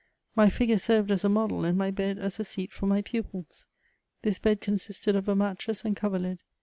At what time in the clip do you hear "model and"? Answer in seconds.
1.29-1.77